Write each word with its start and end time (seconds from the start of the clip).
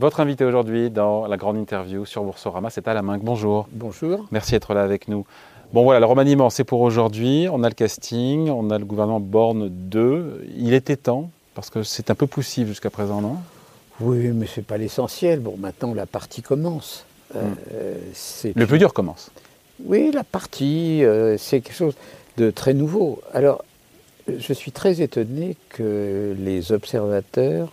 Votre 0.00 0.20
invité 0.20 0.46
aujourd'hui 0.46 0.88
dans 0.88 1.26
la 1.26 1.36
grande 1.36 1.58
interview 1.58 2.06
sur 2.06 2.24
Boursorama, 2.24 2.70
c'est 2.70 2.88
Alain. 2.88 3.02
Bonjour. 3.18 3.68
Bonjour. 3.70 4.26
Merci 4.30 4.52
d'être 4.52 4.72
là 4.72 4.82
avec 4.82 5.08
nous. 5.08 5.26
Bon 5.74 5.82
voilà, 5.82 6.00
le 6.00 6.06
remaniement, 6.06 6.48
c'est 6.48 6.64
pour 6.64 6.80
aujourd'hui. 6.80 7.48
On 7.52 7.62
a 7.64 7.68
le 7.68 7.74
casting, 7.74 8.48
on 8.48 8.70
a 8.70 8.78
le 8.78 8.86
gouvernement 8.86 9.20
Borne 9.20 9.68
2. 9.68 10.46
Il 10.56 10.72
était 10.72 10.96
temps, 10.96 11.30
parce 11.54 11.68
que 11.68 11.82
c'est 11.82 12.10
un 12.10 12.14
peu 12.14 12.26
poussif 12.26 12.66
jusqu'à 12.66 12.88
présent, 12.88 13.20
non? 13.20 13.36
Oui, 14.00 14.28
mais 14.28 14.46
ce 14.46 14.60
n'est 14.60 14.64
pas 14.64 14.78
l'essentiel. 14.78 15.40
Bon, 15.40 15.56
maintenant, 15.58 15.92
la 15.92 16.06
partie 16.06 16.40
commence. 16.40 17.04
Euh, 17.36 17.94
hmm. 18.44 18.52
le 18.56 18.66
plus 18.66 18.78
dur 18.78 18.94
commence. 18.94 19.30
Oui, 19.84 20.12
la 20.14 20.24
partie, 20.24 21.04
euh, 21.04 21.36
c'est 21.36 21.60
quelque 21.60 21.76
chose 21.76 21.94
de 22.38 22.50
très 22.50 22.72
nouveau. 22.72 23.20
Alors, 23.34 23.62
je 24.26 24.52
suis 24.54 24.72
très 24.72 25.02
étonné 25.02 25.58
que 25.68 26.34
les 26.38 26.72
observateurs, 26.72 27.68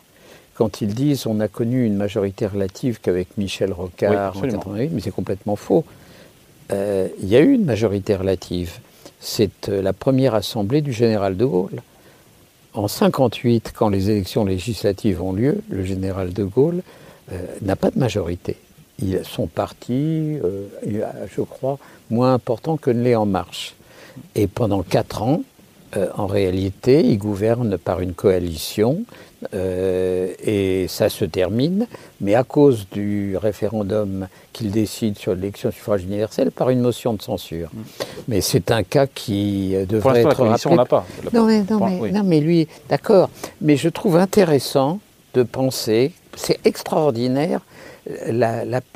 quand 0.58 0.82
ils 0.82 0.94
disent 0.94 1.28
on 1.28 1.40
a 1.40 1.48
connu 1.48 1.86
une 1.86 1.96
majorité 1.96 2.48
relative 2.48 3.00
qu'avec 3.00 3.38
Michel 3.38 3.72
Rocard 3.72 4.36
en 4.36 4.42
88, 4.42 4.90
mais 4.92 5.02
c'est 5.02 5.12
complètement 5.12 5.56
faux. 5.56 5.86
Euh, 6.72 7.08
il 7.22 7.30
y 7.30 7.36
a 7.36 7.40
eu 7.40 7.54
une 7.54 7.66
majorité 7.66 8.16
relative. 8.16 8.80
C'est 9.20 9.70
euh, 9.70 9.82
la 9.82 9.94
première 9.94 10.34
assemblée 10.34 10.82
du 10.82 10.92
général 10.92 11.38
de 11.38 11.46
Gaulle. 11.46 11.82
En 12.74 12.88
58, 12.88 13.72
quand 13.76 13.90
les 13.90 14.10
élections 14.10 14.46
législatives 14.46 15.22
ont 15.22 15.32
lieu, 15.32 15.62
le 15.70 15.84
général 15.84 16.34
de 16.34 16.44
Gaulle 16.44 16.82
euh, 17.32 17.46
n'a 17.62 17.76
pas 17.76 17.92
de 17.92 18.00
majorité. 18.00 18.58
Ils 19.00 19.24
sont 19.24 19.46
partis, 19.46 20.40
je 20.84 21.42
crois, 21.42 21.78
moins 22.10 22.34
important 22.34 22.78
que 22.78 22.90
ne 22.90 23.04
l'est 23.04 23.14
En 23.14 23.28
Marche. 23.28 23.76
Et 24.34 24.48
pendant 24.48 24.82
quatre 24.82 25.22
ans, 25.22 25.44
en 26.16 26.28
réalité, 26.28 27.02
il 27.04 27.18
gouverne 27.18 27.78
par 27.78 28.02
une 28.02 28.14
coalition 28.14 29.06
euh, 29.54 30.34
et 30.44 30.88
ça 30.88 31.10
se 31.10 31.24
termine, 31.24 31.86
mais 32.22 32.34
à 32.34 32.44
cause 32.44 32.88
du 32.92 33.38
référendum 33.38 34.28
qu'il 34.52 34.72
décide 34.72 35.16
sur 35.18 35.36
l'élection 35.36 35.70
suffrage 35.70 36.04
universel 36.04 36.50
par 36.50 36.72
une 36.72 36.80
motion 36.80 37.14
de 37.14 37.22
censure. 37.22 37.70
Mm. 37.72 37.82
Mais 38.30 38.42
c'est 38.42 38.72
un 38.72 38.82
cas 38.82 39.06
qui 39.06 39.76
euh, 39.76 39.86
devrait 39.86 40.24
Pour 40.24 40.32
être 40.32 40.44
la 40.44 40.58
on 40.66 40.76
n'a 40.76 40.86
pas. 40.86 41.06
Non 41.34 41.46
mais, 41.46 41.64
non, 41.70 42.24
mais, 42.24 42.40
lui, 42.40 42.68
d'accord. 42.90 43.30
Mais 43.62 43.76
je 43.78 43.90
trouve 43.90 44.18
intéressant 44.18 45.00
de 45.36 45.44
penser, 45.44 46.14
c'est 46.36 46.60
extraordinaire, 46.66 47.62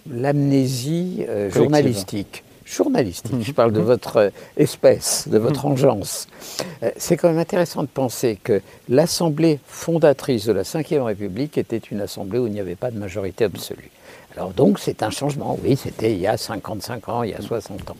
l'amnésie 0.09 1.23
euh, 1.29 1.51
journalistique 1.51 2.43
journalistique, 2.71 3.41
je 3.41 3.51
parle 3.51 3.73
de 3.73 3.79
mhm. 3.79 3.85
votre 3.85 4.17
euh, 4.17 4.29
espèce, 4.57 5.27
de 5.27 5.37
votre 5.37 5.65
mhm. 5.65 5.73
engeance. 5.73 6.27
Euh, 6.83 6.91
c'est 6.97 7.17
quand 7.17 7.27
même 7.29 7.39
intéressant 7.39 7.83
de 7.83 7.87
penser 7.87 8.39
que 8.41 8.61
l'Assemblée 8.89 9.59
fondatrice 9.65 10.45
de 10.45 10.53
la 10.53 10.63
Ve 10.63 11.03
République 11.03 11.57
était 11.57 11.77
une 11.77 12.01
assemblée 12.01 12.39
où 12.39 12.47
il 12.47 12.53
n'y 12.53 12.59
avait 12.59 12.75
pas 12.75 12.91
de 12.91 12.97
majorité 12.97 13.43
absolue. 13.43 13.91
Alors 14.37 14.51
donc 14.51 14.79
c'est 14.79 15.03
un 15.03 15.09
changement, 15.09 15.57
oui, 15.61 15.75
c'était 15.75 16.13
il 16.13 16.19
y 16.19 16.27
a 16.27 16.37
55 16.37 17.09
ans, 17.09 17.23
il 17.23 17.31
y 17.31 17.33
a 17.33 17.41
60 17.41 17.91
ans. 17.91 17.95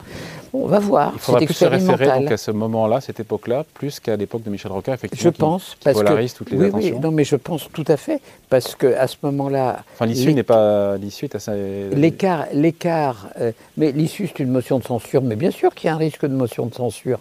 on 0.54 0.66
va 0.66 0.80
voir. 0.80 1.12
Il 1.16 1.20
faudra 1.20 1.42
plus 1.42 1.54
se 1.54 1.66
référer 1.66 2.10
à 2.10 2.38
ce 2.38 2.52
moment-là, 2.52 3.02
cette 3.02 3.20
époque-là, 3.20 3.66
plus 3.74 4.00
qu'à 4.00 4.16
l'époque 4.16 4.44
de 4.44 4.50
Michel 4.50 4.72
Rocard, 4.72 4.96
effectivement. 4.96 5.32
Je 5.32 5.38
pense, 5.38 5.76
parce 5.84 6.02
que 6.02 6.38
toutes 6.38 6.52
les 6.52 6.58
oui, 6.58 6.70
oui, 6.74 6.94
non, 7.02 7.12
mais 7.12 7.26
je 7.26 7.36
pense 7.36 7.68
tout 7.74 7.84
à 7.88 7.98
fait, 7.98 8.22
parce 8.50 8.76
que 8.76 8.96
à 8.96 9.08
ce 9.08 9.18
moment-là. 9.24 9.84
Enfin, 9.94 10.06
l'issue 10.06 10.34
n'est 10.34 10.44
pas 10.44 10.96
l'issue 10.98 11.26
est 11.26 11.36
assez. 11.36 11.90
L'écart, 11.92 12.46
l'écart, 12.54 13.28
euh, 13.40 13.52
mais 13.76 13.92
l'issue 13.92 14.28
c'est 14.28 14.40
une 14.40 14.52
motion 14.52 14.80
de 14.80 14.86
censure, 14.86 15.22
mais 15.22 15.36
bien 15.36 15.52
sûr 15.52 15.76
qu'il 15.76 15.88
y 15.88 15.90
a 15.90 15.96
un 15.96 15.98
risque 15.98 16.26
de 16.26 16.34
motion 16.34 16.66
de 16.66 16.74
censure 16.74 17.20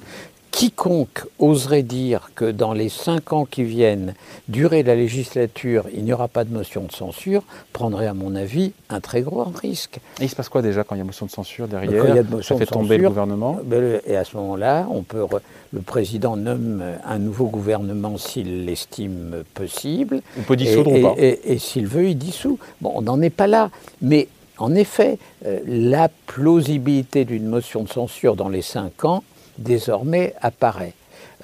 quiconque 0.51 1.25
oserait 1.39 1.83
dire 1.83 2.31
que 2.35 2.51
dans 2.51 2.73
les 2.73 2.89
cinq 2.89 3.33
ans 3.33 3.45
qui 3.45 3.63
viennent, 3.63 4.15
durée 4.49 4.83
la 4.83 4.95
législature, 4.95 5.85
il 5.95 6.05
n'y 6.05 6.13
aura 6.13 6.29
pas 6.29 6.45
de 6.45 6.53
motion 6.53 6.83
de 6.85 6.93
censure, 6.93 7.43
prendrait 7.73 8.07
à 8.07 8.15
mon 8.15 8.35
avis 8.35 8.73
un 8.89 9.01
très 9.01 9.23
gros 9.23 9.45
risque. 9.45 10.01
Et 10.21 10.25
il 10.25 10.29
se 10.29 10.37
passe 10.37 10.49
quoi 10.49 10.63
déjà 10.63 10.85
quand 10.85 10.95
il 10.95 10.99
y 10.99 11.01
a 11.01 11.05
motion 11.05 11.27
de 11.27 11.31
censure 11.31 11.69
derrière 11.69 12.07
il 12.09 12.15
y 12.15 12.19
a 12.19 12.23
de 12.23 12.43
Ça 12.43 12.57
fait 12.57 12.67
tomber 12.67 12.99
le 12.99 13.09
gouvernement 13.09 13.59
ben, 13.65 14.01
Et 14.07 14.17
à 14.17 14.25
ce 14.25 14.37
moment-là, 14.37 14.87
on 14.91 15.03
peut 15.03 15.25
le 15.73 15.81
président 15.81 16.37
nomme 16.37 16.83
un 17.05 17.19
nouveau 17.19 17.47
gouvernement 17.47 18.19
s'il 18.19 18.65
l'estime 18.65 19.45
possible. 19.55 20.23
On 20.39 20.43
peut 20.43 20.57
dissoudre 20.57 20.93
ou 20.93 21.01
pas. 21.01 21.15
Et, 21.17 21.59
s'il 21.59 21.87
veut, 21.87 22.09
il 22.09 22.19
dissout. 22.19 22.59
Bon, 22.81 22.93
on 22.97 23.03
n'en 23.03 23.21
est 23.23 23.31
pas 23.31 23.47
là. 23.47 23.71
Mais 24.03 24.29
en 24.59 24.75
effet, 24.75 25.19
euh, 25.47 25.61
la 25.67 26.09
plausibilité 26.27 27.25
d'une 27.25 27.47
motion 27.47 27.83
de 27.83 27.89
censure 27.89 28.37
dans 28.37 28.49
les 28.49 28.63
cinq 28.63 29.05
ans 29.05 29.23
désormais 29.59 30.35
apparaît. 30.41 30.95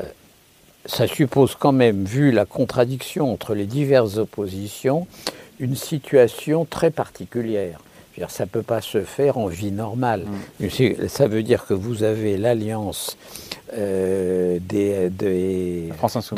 Euh, 0.00 0.04
ça 0.84 1.06
suppose 1.06 1.54
quand 1.54 1.72
même, 1.72 2.04
vu 2.04 2.30
la 2.30 2.44
contradiction 2.44 3.32
entre 3.32 3.54
les 3.54 3.66
diverses 3.66 4.18
oppositions, 4.18 5.06
une 5.58 5.76
situation 5.76 6.64
très 6.64 6.90
particulière. 6.90 7.80
ça 8.28 8.44
ne 8.44 8.48
peut 8.48 8.62
pas 8.62 8.80
se 8.80 9.02
faire 9.02 9.38
en 9.38 9.46
vie 9.46 9.72
normale. 9.72 10.24
Mm. 10.60 10.68
Ça 11.08 11.26
veut 11.26 11.42
dire 11.42 11.66
que 11.66 11.74
vous 11.74 12.02
avez 12.02 12.36
l'alliance 12.36 13.16
euh, 13.74 14.58
des, 14.60 15.10
de 15.10 15.88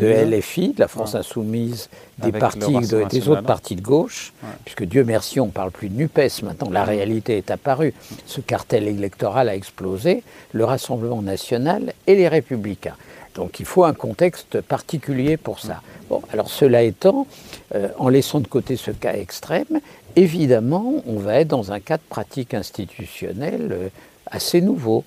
LFI, 0.07 0.73
de 0.73 0.81
la 0.81 0.89
France 0.89 1.15
Insoumise, 1.15 1.91
des, 2.19 2.33
partis, 2.33 2.73
des 3.11 3.29
autres 3.29 3.43
partis 3.43 3.77
de 3.77 3.83
gauche, 3.83 4.33
puisque 4.65 4.85
Dieu 4.85 5.05
merci, 5.05 5.39
on 5.39 5.47
ne 5.47 5.51
parle 5.51 5.71
plus 5.71 5.89
de 5.89 5.97
NUPES 5.97 6.43
maintenant, 6.43 6.71
la 6.71 6.85
réalité 6.85 7.37
est 7.37 7.51
apparue. 7.51 7.93
Ce 8.27 8.41
cartel 8.41 8.89
électoral 8.89 9.49
a 9.49 9.55
explosé, 9.55 10.23
le 10.53 10.65
Rassemblement 10.65 11.23
national 11.23 11.93
et 12.07 12.15
les 12.15 12.29
Républicains. 12.29 12.97
Donc 13.35 13.61
il 13.61 13.67
faut 13.67 13.85
un 13.85 13.95
contexte 13.95 14.61
particulier 14.61 15.37
pour 15.37 15.61
ça. 15.61 15.83
Bon, 16.09 16.23
alors 16.33 16.51
cela 16.51 16.83
étant, 16.83 17.27
euh, 17.75 17.89
en 17.99 18.09
laissant 18.09 18.41
de 18.41 18.49
côté 18.49 18.77
ce 18.77 18.91
cas 18.91 19.15
extrême, 19.15 19.81
évidemment, 20.17 20.95
on 21.07 21.19
va 21.19 21.41
être 21.41 21.49
dans 21.49 21.71
un 21.71 21.81
cas 21.81 21.99
de 21.99 22.03
pratique 22.09 22.55
institutionnelle 22.55 23.69
euh, 23.71 23.89
assez 24.27 24.61
nouveau. 24.61 25.05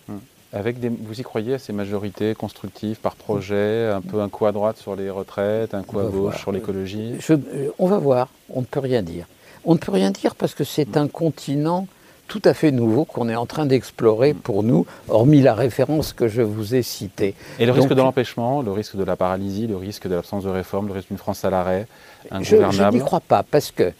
Avec 0.53 0.79
des, 0.79 0.89
vous 0.89 1.19
y 1.19 1.23
croyez 1.23 1.53
à 1.53 1.59
ces 1.59 1.72
majorités 1.72 2.35
constructives 2.35 2.97
par 2.97 3.16
projet, 3.16 3.89
un 3.89 4.01
peu 4.01 4.19
un 4.19 4.28
coup 4.28 4.45
à 4.45 4.51
droite 4.51 4.78
sur 4.78 4.97
les 4.97 5.09
retraites, 5.09 5.73
un 5.73 5.84
coup 5.84 6.00
à 6.00 6.03
gauche 6.03 6.39
sur 6.39 6.51
l'écologie? 6.51 7.16
Euh, 7.29 7.69
On 7.79 7.88
va 7.88 7.97
voir, 7.97 8.28
on 8.50 8.59
ne 8.59 8.66
peut 8.66 8.81
rien 8.81 9.01
dire. 9.01 9.28
On 9.63 9.73
ne 9.75 9.79
peut 9.79 9.91
rien 9.94 10.12
dire 10.12 10.35
parce 10.35 10.53
que 10.53 10.66
c'est 10.66 10.97
un 10.97 11.07
continent 11.07 11.88
tout 12.28 12.41
à 12.45 12.53
fait 12.53 12.72
nouveau 12.72 13.06
qu'on 13.06 13.29
est 13.29 13.35
en 13.35 13.45
train 13.45 13.66
d'explorer 13.66 14.34
pour 14.34 14.63
nous, 14.63 14.85
hormis 15.09 15.41
la 15.41 15.53
référence 15.53 16.13
que 16.13 16.28
je 16.28 16.41
vous 16.41 16.75
ai 16.75 16.81
citée. 16.81 17.35
Et 17.59 17.66
le 17.66 17.73
risque 17.73 17.89
de 17.89 18.01
l'empêchement, 18.01 18.62
le 18.62 18.72
risque 18.72 18.95
de 18.95 19.03
la 19.03 19.16
paralysie, 19.18 19.68
le 19.68 19.75
risque 19.75 20.07
de 20.07 20.16
l'absence 20.16 20.45
de 20.45 20.50
réforme, 20.50 20.88
le 20.88 20.94
risque 20.94 21.09
d'une 21.09 21.18
France 21.18 21.44
à 21.45 21.50
l'arrêt, 21.50 21.88
ingouvernable 22.29 22.73
Je, 22.73 22.83
je 22.83 22.89
n'y 22.89 23.00
crois 23.00 23.19
pas 23.19 23.44
parce 23.44 23.72
que 23.72 23.91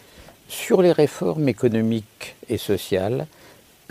sur 0.48 0.82
les 0.82 0.92
réformes 0.92 1.48
économiques 1.50 2.36
et 2.50 2.58
sociales, 2.58 3.28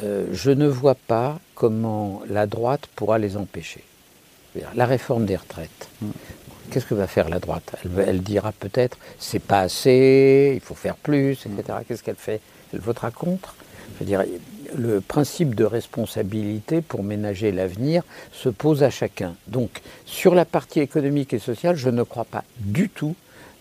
euh, 0.03 0.27
je 0.33 0.51
ne 0.51 0.67
vois 0.67 0.95
pas 0.95 1.39
comment 1.61 2.23
la 2.27 2.47
droite 2.47 2.89
pourra 2.97 3.19
les 3.19 3.37
empêcher. 3.37 3.85
La 4.75 4.87
réforme 4.87 5.27
des 5.27 5.37
retraites. 5.37 5.89
Hmm. 6.01 6.13
Qu'est-ce 6.71 6.87
que 6.87 6.95
va 6.95 7.07
faire 7.07 7.29
la 7.29 7.39
droite? 7.39 7.75
Elle, 7.99 8.23
dira 8.23 8.53
peut-être 8.53 8.97
c'est 9.19 9.43
pas 9.43 9.61
assez, 9.61 10.53
il 10.55 10.61
faut 10.61 10.75
faire 10.75 10.97
plus, 10.97 11.33
etc. 11.33 11.63
Hmm. 11.69 11.73
Qu'est-ce 11.87 12.03
qu'elle 12.03 12.15
fait? 12.17 12.41
Elle 12.73 12.81
votera 12.81 13.11
contre. 13.11 13.55
Je 13.93 13.99
veux 14.01 14.07
dire, 14.07 14.25
le 14.75 15.03
principe 15.03 15.55
de 15.55 15.65
responsabilité 15.65 16.81
pour 16.81 17.03
ménager 17.03 17.53
l'avenir 17.53 18.05
se 18.33 18.49
pose 18.49 18.83
à 18.83 18.89
chacun. 18.89 19.35
Donc, 19.47 19.83
sur 20.07 20.35
la 20.35 20.47
partie 20.47 20.81
économique 20.81 21.35
et 21.35 21.39
sociale, 21.39 21.77
je 21.77 21.91
ne 21.91 22.05
crois 22.05 22.25
pas 22.25 22.45
du 22.57 22.89
tout 22.89 23.17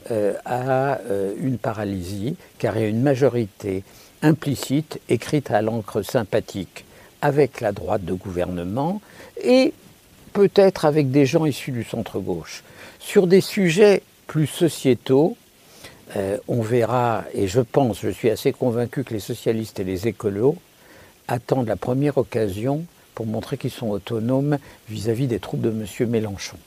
euh, 0.09 0.35
à 0.45 0.99
euh, 0.99 1.33
une 1.41 1.57
paralysie, 1.57 2.37
car 2.59 2.77
il 2.77 2.81
y 2.81 2.85
a 2.85 2.87
une 2.87 3.01
majorité 3.01 3.83
implicite, 4.21 5.01
écrite 5.09 5.51
à 5.51 5.61
l'encre 5.61 6.01
sympathique 6.01 6.85
avec 7.21 7.61
la 7.61 7.71
droite 7.71 8.05
de 8.05 8.13
gouvernement 8.13 9.01
et 9.43 9.73
peut-être 10.33 10.85
avec 10.85 11.11
des 11.11 11.25
gens 11.25 11.45
issus 11.45 11.71
du 11.71 11.83
centre-gauche. 11.83 12.63
Sur 12.99 13.27
des 13.27 13.41
sujets 13.41 14.03
plus 14.27 14.47
sociétaux, 14.47 15.35
euh, 16.15 16.37
on 16.47 16.61
verra, 16.61 17.23
et 17.33 17.47
je 17.47 17.61
pense, 17.61 18.01
je 18.01 18.09
suis 18.09 18.29
assez 18.29 18.51
convaincu 18.51 19.03
que 19.03 19.13
les 19.13 19.19
socialistes 19.19 19.79
et 19.79 19.83
les 19.83 20.07
écolos 20.07 20.55
attendent 21.27 21.67
la 21.67 21.75
première 21.75 22.17
occasion 22.17 22.83
pour 23.13 23.25
montrer 23.25 23.57
qu'ils 23.57 23.71
sont 23.71 23.89
autonomes 23.89 24.57
vis-à-vis 24.89 25.27
des 25.27 25.39
troupes 25.39 25.61
de 25.61 25.69
M. 25.69 26.09
Mélenchon. 26.09 26.57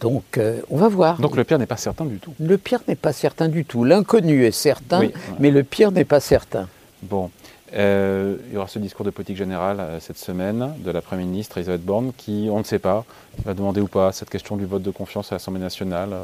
Donc, 0.00 0.38
euh, 0.38 0.60
on 0.70 0.76
va 0.76 0.88
voir. 0.88 1.20
Donc, 1.20 1.36
le 1.36 1.44
pire 1.44 1.58
n'est 1.58 1.66
pas 1.66 1.76
certain 1.76 2.04
du 2.04 2.18
tout. 2.18 2.34
Le 2.38 2.58
pire 2.58 2.80
n'est 2.88 2.96
pas 2.96 3.12
certain 3.12 3.48
du 3.48 3.64
tout. 3.64 3.84
L'inconnu 3.84 4.44
est 4.44 4.52
certain, 4.52 5.08
mais 5.38 5.50
le 5.50 5.64
pire 5.64 5.90
n'est 5.90 6.04
pas 6.04 6.20
certain. 6.20 6.68
Bon. 7.02 7.30
Euh, 7.74 8.36
il 8.48 8.54
y 8.54 8.56
aura 8.56 8.66
ce 8.66 8.78
discours 8.78 9.04
de 9.04 9.10
politique 9.10 9.36
générale 9.36 9.78
euh, 9.80 10.00
cette 10.00 10.16
semaine 10.16 10.74
de 10.78 10.90
la 10.90 11.02
Première 11.02 11.26
ministre 11.26 11.58
Elisabeth 11.58 11.84
Borne 11.84 12.12
qui, 12.16 12.48
on 12.50 12.58
ne 12.58 12.64
sait 12.64 12.78
pas, 12.78 13.04
va 13.44 13.52
demander 13.52 13.80
ou 13.80 13.88
pas 13.88 14.12
cette 14.12 14.30
question 14.30 14.56
du 14.56 14.64
vote 14.64 14.82
de 14.82 14.90
confiance 14.90 15.32
à 15.32 15.34
l'Assemblée 15.34 15.60
nationale. 15.60 16.14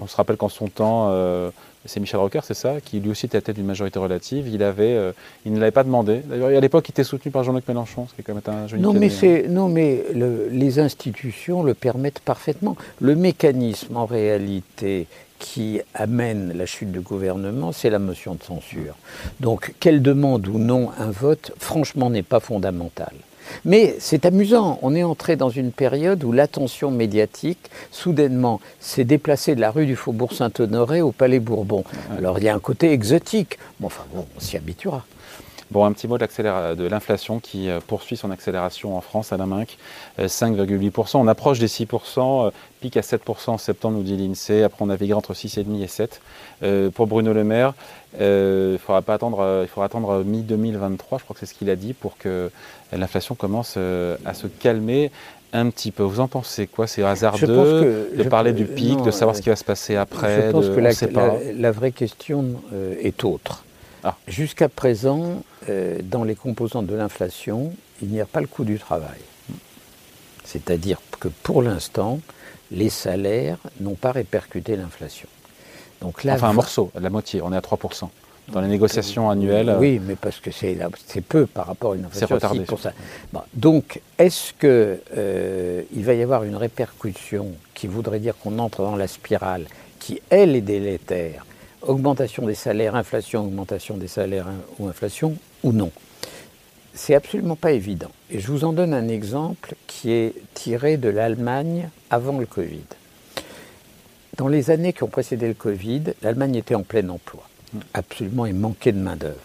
On 0.00 0.06
se 0.06 0.16
rappelle 0.16 0.36
qu'en 0.36 0.48
son 0.48 0.68
temps, 0.68 1.08
euh, 1.10 1.50
c'est 1.84 2.00
Michel 2.00 2.20
Rocard, 2.20 2.44
c'est 2.44 2.54
ça, 2.54 2.80
qui 2.80 3.00
lui 3.00 3.10
aussi 3.10 3.26
était 3.26 3.38
à 3.38 3.40
tête 3.40 3.56
d'une 3.56 3.66
majorité 3.66 3.98
relative. 3.98 4.48
Il, 4.48 4.62
avait, 4.62 4.94
euh, 4.94 5.12
il 5.44 5.52
ne 5.52 5.58
l'avait 5.58 5.70
pas 5.70 5.84
demandé. 5.84 6.22
D'ailleurs, 6.24 6.48
à 6.48 6.60
l'époque, 6.60 6.88
il 6.88 6.92
était 6.92 7.04
soutenu 7.04 7.30
par 7.30 7.44
Jean-Luc 7.44 7.66
Mélenchon, 7.68 8.06
ce 8.08 8.14
qui 8.14 8.20
est 8.20 8.24
quand 8.24 8.34
même 8.34 8.42
un 8.46 8.66
joli 8.66 8.82
Non, 8.82 8.92
mais, 8.92 9.10
c'est, 9.10 9.48
non, 9.48 9.68
mais 9.68 10.04
les 10.14 10.78
institutions 10.78 11.62
le 11.62 11.74
permettent 11.74 12.20
parfaitement. 12.20 12.76
Le 13.00 13.14
mécanisme, 13.14 13.96
en 13.96 14.06
réalité, 14.06 15.06
qui 15.38 15.80
amène 15.94 16.52
la 16.56 16.66
chute 16.66 16.92
du 16.92 17.00
gouvernement, 17.00 17.72
c'est 17.72 17.90
la 17.90 17.98
motion 17.98 18.34
de 18.34 18.42
censure. 18.42 18.94
Donc, 19.40 19.74
qu'elle 19.80 20.02
demande 20.02 20.46
ou 20.48 20.58
non 20.58 20.90
un 20.98 21.10
vote, 21.10 21.52
franchement, 21.58 22.10
n'est 22.10 22.22
pas 22.22 22.40
fondamental. 22.40 23.12
Mais 23.64 23.96
c'est 23.98 24.26
amusant, 24.26 24.78
on 24.82 24.94
est 24.94 25.02
entré 25.02 25.36
dans 25.36 25.50
une 25.50 25.72
période 25.72 26.24
où 26.24 26.32
l'attention 26.32 26.90
médiatique, 26.90 27.70
soudainement, 27.90 28.60
s'est 28.80 29.04
déplacée 29.04 29.54
de 29.54 29.60
la 29.60 29.70
rue 29.70 29.86
du 29.86 29.96
Faubourg 29.96 30.32
Saint-Honoré 30.32 31.02
au 31.02 31.12
Palais 31.12 31.40
Bourbon. 31.40 31.84
Alors 32.16 32.38
il 32.38 32.44
y 32.44 32.48
a 32.48 32.54
un 32.54 32.60
côté 32.60 32.92
exotique, 32.92 33.58
bon, 33.78 33.86
enfin 33.86 34.04
bon, 34.14 34.26
on 34.36 34.40
s'y 34.40 34.56
habituera. 34.56 35.04
Bon, 35.70 35.84
un 35.84 35.92
petit 35.92 36.08
mot 36.08 36.18
de 36.18 36.88
l'inflation 36.88 37.38
qui 37.38 37.70
euh, 37.70 37.78
poursuit 37.86 38.16
son 38.16 38.32
accélération 38.32 38.96
en 38.96 39.00
France, 39.00 39.32
à 39.32 39.36
la 39.36 39.46
Minc, 39.46 39.76
5,8%. 40.18 41.16
On 41.16 41.28
approche 41.28 41.60
des 41.60 41.68
6%, 41.68 42.46
euh, 42.46 42.50
pique 42.80 42.96
à 42.96 43.02
7% 43.02 43.50
en 43.50 43.58
septembre, 43.58 43.98
nous 43.98 44.02
dit 44.02 44.16
l'INSEE. 44.16 44.64
Après, 44.64 44.82
on 44.82 44.86
naviguera 44.86 45.18
entre 45.18 45.32
6,5 45.32 45.80
et 45.80 45.86
7. 45.86 46.20
Euh, 46.64 46.90
pour 46.90 47.06
Bruno 47.06 47.32
Le 47.32 47.44
Maire, 47.44 47.74
il 48.18 48.78
faudra 48.84 49.00
pas 49.02 49.14
attendre, 49.14 49.60
il 49.62 49.68
faudra 49.68 49.86
attendre 49.86 50.24
mi-2023, 50.24 51.18
je 51.18 51.24
crois 51.24 51.34
que 51.34 51.38
c'est 51.38 51.46
ce 51.46 51.54
qu'il 51.54 51.70
a 51.70 51.76
dit, 51.76 51.92
pour 51.92 52.18
que 52.18 52.50
l'inflation 52.92 53.36
commence 53.36 53.76
à 53.76 54.34
se 54.34 54.48
calmer 54.48 55.12
un 55.52 55.70
petit 55.70 55.92
peu. 55.92 56.02
Vous 56.02 56.18
en 56.18 56.26
pensez 56.26 56.66
quoi? 56.66 56.88
C'est 56.88 57.04
hasardeux 57.04 58.10
de 58.16 58.22
parler 58.24 58.52
du 58.52 58.64
pic, 58.64 59.00
de 59.02 59.12
savoir 59.12 59.36
ce 59.36 59.42
qui 59.42 59.50
va 59.50 59.54
se 59.54 59.62
passer 59.62 59.94
après 59.94 60.48
Je 60.48 60.50
pense 60.50 60.66
que 60.66 60.80
la, 60.80 61.52
la, 61.56 61.70
vraie 61.70 61.92
question 61.92 62.60
est 63.00 63.22
autre. 63.22 63.62
Ah. 64.02 64.16
Jusqu'à 64.26 64.68
présent, 64.68 65.42
euh, 65.70 65.98
dans 66.02 66.24
les 66.24 66.34
composantes 66.34 66.86
de 66.86 66.94
l'inflation, 66.94 67.72
il 68.02 68.08
n'y 68.08 68.20
a 68.20 68.26
pas 68.26 68.40
le 68.40 68.46
coût 68.46 68.64
du 68.64 68.78
travail. 68.78 69.20
C'est-à-dire 70.44 71.00
que 71.18 71.28
pour 71.28 71.62
l'instant, 71.62 72.20
les 72.70 72.90
salaires 72.90 73.58
n'ont 73.80 73.94
pas 73.94 74.12
répercuté 74.12 74.76
l'inflation. 74.76 75.28
Donc 76.00 76.24
là, 76.24 76.34
enfin, 76.34 76.48
un 76.48 76.52
morceau, 76.54 76.90
la 76.98 77.10
moitié, 77.10 77.40
on 77.42 77.52
est 77.52 77.56
à 77.56 77.60
3%. 77.60 78.08
Dans 78.48 78.60
les 78.60 78.68
négociations 78.68 79.30
annuelles. 79.30 79.76
Oui, 79.78 80.00
mais 80.04 80.16
parce 80.16 80.40
que 80.40 80.50
c'est 80.50 80.76
peu 81.20 81.46
par 81.46 81.66
rapport 81.66 81.92
à 81.92 81.94
une 81.94 82.04
inflation. 82.06 82.26
C'est 82.26 82.34
retardé. 82.34 82.60
Pour 82.60 82.80
ça. 82.80 82.92
donc, 83.54 84.00
est-ce 84.18 84.52
qu'il 84.54 84.98
euh, 85.16 85.82
va 85.92 86.14
y 86.14 86.22
avoir 86.22 86.42
une 86.42 86.56
répercussion 86.56 87.52
qui 87.74 87.86
voudrait 87.86 88.18
dire 88.18 88.36
qu'on 88.36 88.58
entre 88.58 88.82
dans 88.82 88.96
la 88.96 89.06
spirale 89.06 89.66
qui, 90.00 90.20
elle, 90.30 90.56
est 90.56 90.62
délétère 90.62 91.44
augmentation 91.82 92.46
des 92.46 92.54
salaires, 92.54 92.94
inflation, 92.94 93.44
augmentation 93.44 93.96
des 93.96 94.08
salaires 94.08 94.46
ou 94.78 94.88
inflation, 94.88 95.36
ou 95.62 95.72
non 95.72 95.90
C'est 96.94 97.14
absolument 97.14 97.56
pas 97.56 97.72
évident. 97.72 98.10
Et 98.30 98.40
je 98.40 98.50
vous 98.50 98.64
en 98.64 98.72
donne 98.72 98.94
un 98.94 99.08
exemple 99.08 99.74
qui 99.86 100.12
est 100.12 100.34
tiré 100.54 100.96
de 100.96 101.08
l'Allemagne 101.08 101.88
avant 102.10 102.38
le 102.38 102.46
Covid. 102.46 102.84
Dans 104.36 104.48
les 104.48 104.70
années 104.70 104.92
qui 104.92 105.02
ont 105.02 105.08
précédé 105.08 105.48
le 105.48 105.54
Covid, 105.54 106.14
l'Allemagne 106.22 106.56
était 106.56 106.74
en 106.74 106.82
plein 106.82 107.08
emploi, 107.08 107.42
absolument, 107.94 108.46
et 108.46 108.52
manquait 108.52 108.92
de 108.92 108.98
main-d'œuvre. 108.98 109.36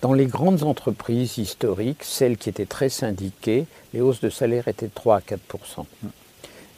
Dans 0.00 0.12
les 0.12 0.26
grandes 0.26 0.64
entreprises 0.64 1.38
historiques, 1.38 2.02
celles 2.02 2.36
qui 2.36 2.48
étaient 2.48 2.66
très 2.66 2.88
syndiquées, 2.88 3.66
les 3.94 4.00
hausses 4.00 4.20
de 4.20 4.30
salaire 4.30 4.68
étaient 4.68 4.86
de 4.86 4.94
3 4.94 5.16
à 5.16 5.20
4 5.20 5.40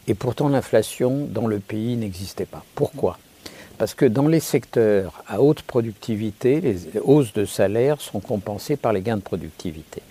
Et 0.07 0.15
pourtant, 0.15 0.49
l'inflation 0.49 1.27
dans 1.27 1.47
le 1.47 1.59
pays 1.59 1.97
n'existait 1.97 2.45
pas. 2.45 2.65
Pourquoi? 2.75 3.19
Parce 3.79 3.95
que 3.95 4.07
dans 4.07 4.29
les 4.29 4.41
secteurs 4.41 5.23
à 5.27 5.41
haute 5.41 5.63
productivité, 5.63 6.61
les 6.61 6.79
hausses 7.03 7.33
de 7.33 7.45
salaire 7.45 8.01
sont 8.01 8.21
compensées 8.21 8.77
par 8.77 8.93
les 8.93 9.01
gains 9.01 9.17
de 9.17 9.23
productivité. 9.23 10.03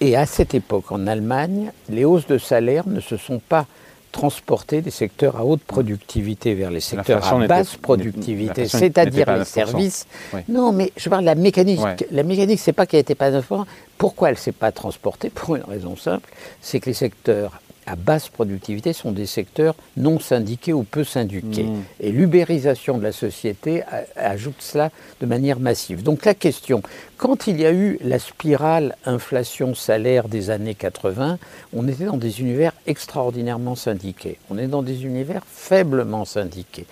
Et 0.00 0.16
à 0.16 0.26
cette 0.26 0.54
époque, 0.54 0.92
en 0.92 1.06
Allemagne, 1.06 1.72
les 1.88 2.04
hausses 2.04 2.26
de 2.26 2.38
salaire 2.38 2.86
ne 2.86 3.00
se 3.00 3.16
sont 3.16 3.38
pas 3.38 3.66
transportées 4.12 4.80
des 4.80 4.90
secteurs 4.90 5.36
à 5.36 5.44
haute 5.44 5.62
productivité 5.62 6.54
vers 6.54 6.70
les 6.70 6.80
secteurs 6.80 7.26
à 7.26 7.46
basse 7.46 7.76
productivité, 7.76 8.66
c'est-à-dire 8.66 9.36
les 9.36 9.44
services. 9.44 10.06
Non, 10.48 10.72
mais 10.72 10.90
je 10.96 11.08
parle 11.10 11.22
de 11.22 11.26
la 11.26 11.34
mécanique. 11.34 11.80
La 12.10 12.22
mécanique, 12.22 12.58
c'est 12.58 12.72
pas 12.72 12.86
qu'elle 12.86 13.00
n'était 13.00 13.14
pas 13.14 13.42
forte. 13.42 13.68
Pourquoi 13.98 14.28
elle 14.28 14.36
ne 14.36 14.40
s'est 14.40 14.52
pas 14.52 14.72
transportée? 14.72 15.28
Pour 15.30 15.56
une 15.56 15.64
raison 15.64 15.96
simple, 15.96 16.30
c'est 16.62 16.80
que 16.80 16.86
les 16.86 16.94
secteurs 16.94 17.60
à 17.86 17.96
basse 17.96 18.28
productivité 18.28 18.92
sont 18.92 19.12
des 19.12 19.26
secteurs 19.26 19.74
non 19.96 20.18
syndiqués 20.18 20.72
ou 20.72 20.82
peu 20.82 21.04
syndiqués. 21.04 21.66
Et 22.00 22.10
l'ubérisation 22.10 22.98
de 22.98 23.02
la 23.02 23.12
société 23.12 23.82
ajoute 24.16 24.60
cela 24.60 24.90
de 25.20 25.26
manière 25.26 25.60
massive. 25.60 26.02
Donc 26.02 26.24
la 26.24 26.34
question, 26.34 26.82
quand 27.16 27.46
il 27.46 27.60
y 27.60 27.66
a 27.66 27.72
eu 27.72 27.98
la 28.02 28.18
spirale 28.18 28.96
inflation-salaire 29.04 30.28
des 30.28 30.50
années 30.50 30.74
80, 30.74 31.38
on 31.72 31.88
était 31.88 32.06
dans 32.06 32.16
des 32.16 32.40
univers 32.40 32.72
extraordinairement 32.86 33.76
syndiqués. 33.76 34.38
On 34.50 34.58
est 34.58 34.66
dans 34.66 34.82
des 34.82 35.04
univers 35.04 35.42
faiblement 35.46 36.24
syndiqués. 36.24 36.86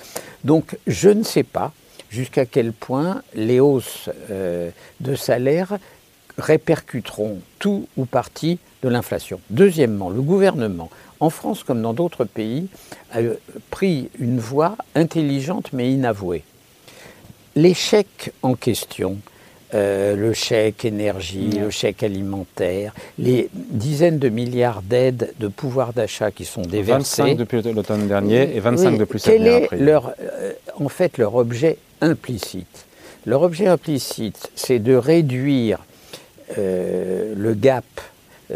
Donc 0.44 0.79
je 0.87 1.11
ne 1.11 1.23
sais 1.23 1.43
pas 1.43 1.73
jusqu'à 2.11 2.46
quel 2.46 2.73
point 2.73 3.23
les 3.35 3.58
hausses 3.61 4.08
euh, 4.31 4.70
de 5.00 5.14
salaire 5.17 5.79
répercuteront 6.38 7.41
tout 7.58 7.87
ou 7.96 8.06
partie 8.06 8.58
de 8.84 8.88
l'inflation. 8.90 9.40
Deuxièmement, 9.50 10.10
le 10.10 10.20
gouvernement, 10.20 10.90
en 11.19 11.31
France 11.31 11.64
comme 11.64 11.81
dans 11.81 11.94
d'autres 11.94 12.25
pays, 12.25 12.69
a 13.12 13.20
pris 13.70 14.10
une 14.19 14.38
voie 14.38 14.76
intelligente 14.94 15.72
mais 15.72 15.90
inavouée. 15.90 16.44
Les 17.56 17.72
chèques 17.72 18.32
en 18.42 18.54
question, 18.54 19.16
euh, 19.75 20.14
le 20.16 20.34
chèque 20.34 20.84
énergie, 20.84 21.50
le 21.52 21.70
chèque 21.70 22.02
alimentaire, 22.02 22.94
les 23.19 23.48
dizaines 23.54 24.19
de 24.19 24.28
milliards 24.28 24.82
d'aides 24.82 25.32
de 25.40 25.48
pouvoir 25.48 25.94
d'achat 25.94 26.31
qui 26.31 26.44
sont 26.44 26.62
déversées. 26.62 27.22
25 27.22 27.36
depuis 27.36 27.62
l'automne 27.62 28.06
dernier 28.06 28.54
et 28.54 28.60
25 28.60 28.98
de 28.98 29.04
plus 29.04 29.22
Quel 29.22 29.46
est 29.46 29.69
leur, 29.72 30.12
euh, 30.20 30.52
en 30.78 30.88
fait 30.88 31.16
leur 31.16 31.34
objet 31.36 31.78
implicite? 32.02 32.86
Leur 33.25 33.40
objet 33.40 33.66
implicite, 33.66 34.50
c'est 34.54 34.78
de 34.78 34.94
réduire 34.94 35.78
euh, 36.58 37.32
le 37.34 37.54
gap, 37.54 37.84
euh, 37.98 38.00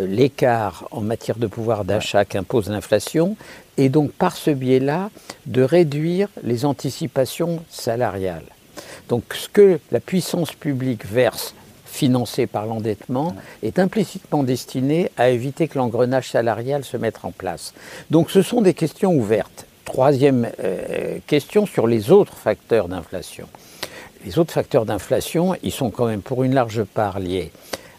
l'écart 0.06 0.88
en 0.90 1.00
matière 1.00 1.38
de 1.38 1.46
pouvoir 1.46 1.84
d'achat 1.84 2.24
qu'impose 2.24 2.68
l'inflation, 2.68 3.36
et 3.76 3.88
donc 3.88 4.12
par 4.12 4.36
ce 4.36 4.50
biais-là, 4.50 5.10
de 5.46 5.62
réduire 5.62 6.28
les 6.42 6.64
anticipations 6.64 7.62
salariales. 7.70 8.44
Donc 9.08 9.24
ce 9.34 9.48
que 9.48 9.80
la 9.90 10.00
puissance 10.00 10.52
publique 10.52 11.06
verse 11.06 11.54
financé 11.98 12.46
par 12.46 12.66
l'endettement, 12.66 13.34
est 13.62 13.78
implicitement 13.78 14.44
destiné 14.44 15.10
à 15.16 15.30
éviter 15.30 15.66
que 15.66 15.78
l'engrenage 15.78 16.30
salarial 16.30 16.84
se 16.84 16.96
mette 16.96 17.18
en 17.24 17.32
place. 17.32 17.74
Donc 18.10 18.30
ce 18.30 18.42
sont 18.42 18.62
des 18.62 18.74
questions 18.74 19.12
ouvertes. 19.14 19.66
Troisième 19.84 20.48
euh, 20.62 21.18
question 21.26 21.66
sur 21.66 21.86
les 21.86 22.12
autres 22.12 22.36
facteurs 22.36 22.88
d'inflation. 22.88 23.48
Les 24.24 24.38
autres 24.38 24.52
facteurs 24.52 24.84
d'inflation, 24.84 25.56
ils 25.62 25.72
sont 25.72 25.90
quand 25.90 26.06
même 26.06 26.22
pour 26.22 26.44
une 26.44 26.54
large 26.54 26.84
part 26.84 27.18
liés 27.18 27.50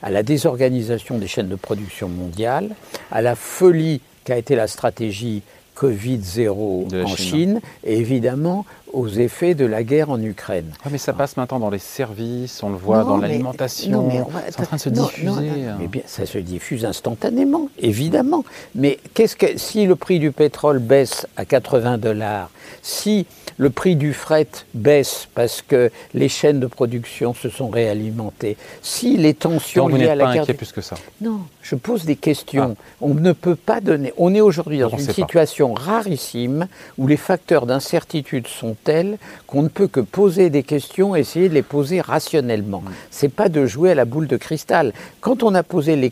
à 0.01 0.09
la 0.09 0.23
désorganisation 0.23 1.17
des 1.17 1.27
chaînes 1.27 1.49
de 1.49 1.55
production 1.55 2.09
mondiales, 2.09 2.69
à 3.11 3.21
la 3.21 3.35
folie 3.35 4.01
qu'a 4.23 4.37
été 4.37 4.55
la 4.55 4.67
stratégie 4.67 5.41
Covid-0 5.75 7.03
en 7.05 7.15
Chine. 7.15 7.61
et 7.83 7.97
évidemment 7.97 8.65
aux 8.93 9.07
effets 9.07 9.55
de 9.55 9.65
la 9.65 9.83
guerre 9.83 10.09
en 10.09 10.21
Ukraine. 10.21 10.71
mais 10.89 10.97
ça 10.97 11.13
passe 11.13 11.37
maintenant 11.37 11.59
dans 11.59 11.69
les 11.69 11.79
services, 11.79 12.63
on 12.63 12.69
le 12.69 12.77
voit 12.77 13.03
dans 13.03 13.17
l'alimentation, 13.17 14.09
c'est 14.49 14.59
en 14.59 14.63
train 14.63 14.77
de 14.77 14.81
se 14.81 14.89
diffuser. 14.89 15.67
Hein. 15.67 15.77
mais 15.79 15.87
bien, 15.87 16.01
ça 16.05 16.25
se 16.25 16.37
diffuse 16.37 16.85
instantanément, 16.85 17.69
évidemment. 17.79 18.43
Mais 18.75 18.99
qu'est-ce 19.13 19.35
que 19.35 19.57
si 19.57 19.85
le 19.85 19.95
prix 19.95 20.19
du 20.19 20.31
pétrole 20.31 20.79
baisse 20.79 21.27
à 21.37 21.45
80 21.45 21.97
dollars, 21.97 22.49
si 22.81 23.25
le 23.57 23.69
prix 23.69 23.95
du 23.95 24.13
fret 24.13 24.47
baisse 24.73 25.27
parce 25.35 25.61
que 25.61 25.91
les 26.13 26.29
chaînes 26.29 26.59
de 26.59 26.67
production 26.67 27.33
se 27.33 27.49
sont 27.49 27.69
réalimentées, 27.69 28.57
si 28.81 29.17
les 29.17 29.33
tensions 29.33 29.87
liées 29.89 30.07
à 30.07 30.15
la 30.15 30.33
guerre... 30.33 30.45
plus 30.45 30.71
que 30.71 30.81
ça. 30.81 30.95
Non, 31.21 31.41
je 31.61 31.75
pose 31.75 32.05
des 32.05 32.15
questions. 32.15 32.77
Ah. 32.79 32.83
On 33.01 33.13
ne 33.13 33.33
peut 33.33 33.57
pas 33.57 33.81
donner... 33.81 34.13
On 34.17 34.33
est 34.33 34.41
aujourd'hui 34.41 34.79
dans 34.79 34.89
une 34.89 34.99
situation 34.99 35.73
rarissime 35.73 36.67
où 36.97 37.07
les 37.07 37.17
facteurs 37.17 37.65
d'incertitude 37.65 38.47
sont 38.47 38.75
tels 38.83 39.17
qu'on 39.47 39.63
ne 39.63 39.67
peut 39.67 39.87
que 39.87 39.99
poser 39.99 40.49
des 40.49 40.63
questions 40.63 41.15
et 41.15 41.19
essayer 41.19 41.49
de 41.49 41.53
les 41.53 41.63
poser 41.63 42.01
rationnellement. 42.01 42.81
Mm. 42.81 42.91
Ce 43.11 43.25
n'est 43.25 43.31
pas 43.31 43.49
de 43.49 43.65
jouer 43.65 43.91
à 43.91 43.95
la 43.95 44.05
boule 44.05 44.27
de 44.27 44.37
cristal. 44.37 44.93
Quand 45.21 45.43
on 45.43 45.55
a 45.55 45.63
posé 45.63 45.95
les, 45.95 46.11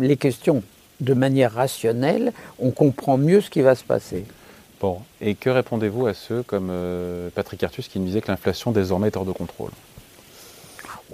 les 0.00 0.16
questions 0.16 0.62
de 1.00 1.14
manière 1.14 1.52
rationnelle, 1.52 2.32
on 2.58 2.70
comprend 2.70 3.18
mieux 3.18 3.40
ce 3.40 3.50
qui 3.50 3.60
va 3.60 3.74
se 3.74 3.84
passer. 3.84 4.24
Bon, 4.80 4.98
et 5.20 5.34
que 5.34 5.50
répondez-vous 5.50 6.06
à 6.06 6.14
ceux 6.14 6.42
comme 6.42 6.68
euh, 6.70 7.28
Patrick 7.34 7.62
Artus 7.62 7.86
qui 7.88 8.00
nous 8.00 8.06
disait 8.06 8.20
que 8.20 8.30
l'inflation 8.30 8.72
désormais 8.72 9.08
est 9.08 9.16
hors 9.16 9.24
de 9.24 9.32
contrôle? 9.32 9.70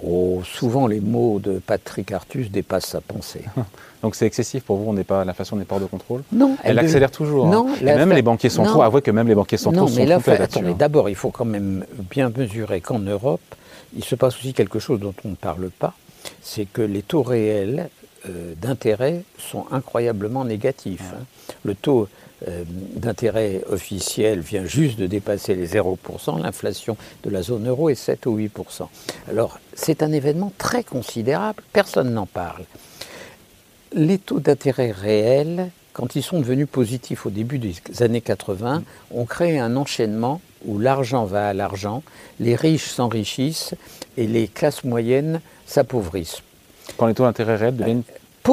Oh, 0.05 0.41
souvent 0.45 0.87
les 0.87 1.01
mots 1.01 1.39
de 1.39 1.59
Patrick 1.59 2.11
Artus 2.11 2.49
dépassent 2.49 2.87
sa 2.87 3.01
pensée. 3.01 3.43
Donc 4.01 4.15
c'est 4.15 4.25
excessif 4.25 4.63
pour 4.63 4.77
vous, 4.77 4.89
on 4.89 4.93
n'est 4.93 5.03
pas, 5.03 5.25
l'inflation 5.25 5.57
n'est 5.57 5.65
pas 5.65 5.75
hors 5.75 5.81
de 5.81 5.85
contrôle? 5.87 6.23
Non. 6.31 6.55
Elle, 6.63 6.79
accélère 6.79 7.11
toujours. 7.11 7.47
Hein. 7.47 7.51
Non, 7.51 7.67
même 7.81 8.13
les 8.13 8.21
banquiers 8.21 8.49
centraux, 8.49 8.81
avouez 8.81 9.01
que 9.01 9.11
même 9.11 9.27
les 9.27 9.35
banquiers 9.35 9.57
centraux 9.57 9.81
non, 9.81 9.87
sont 9.87 9.99
mais 9.99 10.05
là, 10.05 10.19
attendez, 10.25 10.69
hein. 10.69 10.75
D'abord, 10.77 11.09
il 11.09 11.15
faut 11.15 11.31
quand 11.31 11.45
même 11.45 11.85
bien 12.09 12.31
mesurer 12.35 12.79
qu'en 12.79 12.99
Europe, 12.99 13.41
il 13.95 14.03
se 14.03 14.15
passe 14.15 14.37
aussi 14.37 14.53
quelque 14.53 14.79
chose 14.79 14.99
dont 15.01 15.13
on 15.25 15.29
ne 15.29 15.35
parle 15.35 15.69
pas, 15.69 15.93
c'est 16.41 16.65
que 16.65 16.81
les 16.81 17.01
taux 17.01 17.23
réels 17.23 17.89
euh, 18.27 18.53
d'intérêt 18.61 19.23
sont 19.37 19.65
incroyablement 19.71 20.45
négatifs. 20.45 21.13
Hein. 21.13 21.23
Le 21.63 21.75
taux 21.75 22.07
d'intérêt 22.95 23.61
officiel 23.69 24.39
vient 24.39 24.65
juste 24.65 24.97
de 24.97 25.07
dépasser 25.07 25.55
les 25.55 25.67
0%, 25.67 26.41
l'inflation 26.41 26.95
de 27.23 27.29
la 27.29 27.41
zone 27.41 27.67
euro 27.67 27.89
est 27.89 27.95
7 27.95 28.25
ou 28.27 28.37
8%. 28.37 28.87
Alors 29.29 29.59
c'est 29.73 30.03
un 30.03 30.11
événement 30.11 30.53
très 30.57 30.83
considérable, 30.83 31.63
personne 31.73 32.13
n'en 32.13 32.25
parle. 32.25 32.63
Les 33.93 34.19
taux 34.19 34.39
d'intérêt 34.39 34.91
réels, 34.91 35.71
quand 35.93 36.15
ils 36.15 36.23
sont 36.23 36.39
devenus 36.39 36.67
positifs 36.71 37.25
au 37.25 37.29
début 37.29 37.59
des 37.59 37.73
années 38.01 38.21
80, 38.21 38.83
ont 39.11 39.25
créé 39.25 39.59
un 39.59 39.75
enchaînement 39.75 40.41
où 40.65 40.77
l'argent 40.79 41.25
va 41.25 41.49
à 41.49 41.53
l'argent, 41.53 42.03
les 42.39 42.55
riches 42.55 42.89
s'enrichissent 42.89 43.73
et 44.17 44.27
les 44.27 44.47
classes 44.47 44.83
moyennes 44.83 45.41
s'appauvrissent. 45.65 46.41
Quand 46.97 47.07
les 47.07 47.13
taux 47.13 47.23
d'intérêt 47.23 47.55
réels 47.55 47.77
deviennent 47.77 48.03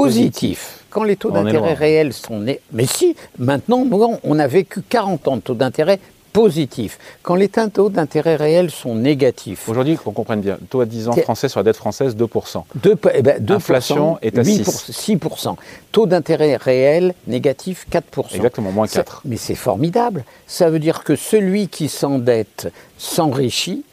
positif. 0.02 0.84
Quand 0.90 1.04
les 1.04 1.16
taux 1.16 1.30
d'intérêt 1.30 1.74
réels 1.74 2.12
sont 2.12 2.40
nés. 2.40 2.60
Mais 2.72 2.86
si, 2.86 3.16
maintenant, 3.38 3.84
on 4.24 4.38
a 4.38 4.46
vécu 4.46 4.82
40 4.82 5.28
ans 5.28 5.36
de 5.36 5.42
taux 5.42 5.54
d'intérêt 5.54 6.00
positifs. 6.32 6.98
Quand 7.22 7.34
les 7.34 7.48
taux 7.48 7.88
d'intérêt 7.88 8.36
réels 8.36 8.70
sont 8.70 8.94
négatifs. 8.94 9.70
Aujourd'hui, 9.70 9.96
qu'on 9.96 10.12
comprenne 10.12 10.42
bien, 10.42 10.58
taux 10.68 10.82
à 10.82 10.84
10 10.84 11.08
ans 11.08 11.12
français 11.12 11.48
sur 11.48 11.60
la 11.60 11.64
dette 11.64 11.76
française, 11.76 12.14
2%. 12.14 12.62
2, 12.82 12.96
eh 13.14 13.22
ben, 13.22 13.50
Inflation 13.50 14.18
est 14.20 14.38
à 14.38 14.44
6. 14.44 14.90
6%. 14.90 15.56
Taux 15.92 16.06
d'intérêt 16.06 16.56
réel 16.56 17.14
négatif, 17.26 17.86
4%. 17.90 18.34
Exactement, 18.34 18.70
moins 18.70 18.86
4. 18.86 19.22
mais 19.24 19.38
c'est 19.38 19.54
formidable. 19.54 20.24
Ça 20.46 20.68
veut 20.68 20.78
dire 20.78 21.04
que 21.04 21.16
celui 21.16 21.68
qui 21.68 21.88
s'endette 21.88 22.70
s'enrichit 22.98 23.84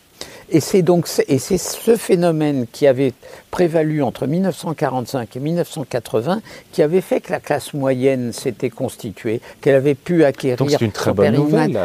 et 0.50 0.60
c'est 0.60 0.82
donc 0.82 1.08
et 1.28 1.40
c'est 1.40 1.58
ce 1.58 1.96
phénomène 1.96 2.66
qui 2.72 2.88
avait 2.88 3.14
prévalu 3.52 4.02
entre 4.02 4.26
1945 4.28 5.36
et 5.36 5.40
1980 5.40 6.42
qui 6.72 6.82
avait 6.82 7.02
fait 7.02 7.22
que 7.22 7.32
la 7.32 7.40
classe 7.40 7.74
moyenne 7.74 8.34
s'était 8.34 8.70
constituée, 8.70 9.42
qu'elle 9.62 9.76
avait 9.76 9.96
pu 9.96 10.24
acquérir. 10.24 10.58
Donc 10.58 10.72
c'est 10.72 10.82
une 10.82 10.92
très 10.92 11.14
bonne 11.14 11.34
nouvelle. 11.34 11.78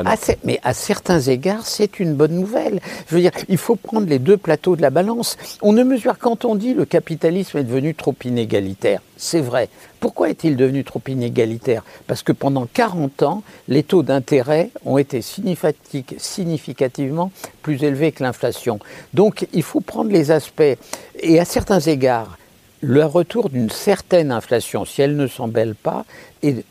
mais 0.44 0.60
à 0.62 0.74
certains 0.74 1.20
égards, 1.20 1.66
c'est 1.66 2.00
une 2.00 2.14
bonne 2.14 2.34
nouvelle. 2.34 2.80
Je 3.08 3.14
veux 3.14 3.20
dire, 3.20 3.32
il 3.48 3.58
faut 3.58 3.76
prendre 3.76 4.08
les 4.08 4.18
deux 4.18 4.36
plateaux 4.36 4.76
de 4.76 4.82
la 4.82 4.90
balance. 4.90 5.36
On 5.62 5.72
ne 5.72 5.82
mesure 5.82 6.18
quand 6.18 6.44
on 6.44 6.54
dit 6.54 6.74
le 6.74 6.84
capitalisme 6.84 7.58
est 7.58 7.64
devenu 7.64 7.94
trop 7.94 8.14
inégalitaire. 8.24 9.00
C'est 9.20 9.40
vrai. 9.40 9.68
Pourquoi 9.98 10.30
est-il 10.30 10.56
devenu 10.56 10.84
trop 10.84 11.02
inégalitaire? 11.08 11.82
Parce 12.06 12.22
que 12.22 12.30
pendant 12.30 12.68
40 12.72 13.24
ans, 13.24 13.42
les 13.66 13.82
taux 13.82 14.04
d'intérêt 14.04 14.70
ont 14.84 14.96
été 14.96 15.22
significativement 15.22 17.32
plus 17.60 17.82
élevés 17.82 18.12
que 18.12 18.22
l'inflation. 18.22 18.78
Donc 19.14 19.48
il 19.52 19.64
faut 19.64 19.80
prendre 19.80 20.12
les 20.12 20.30
aspects, 20.30 20.78
et 21.20 21.40
à 21.40 21.44
certains 21.44 21.80
égards, 21.80 22.38
le 22.80 23.04
retour 23.04 23.48
d'une 23.50 23.70
certaine 23.70 24.30
inflation, 24.30 24.84
si 24.84 25.02
elle 25.02 25.16
ne 25.16 25.26
s'embelle 25.26 25.74
pas, 25.74 26.04
est 26.42 26.64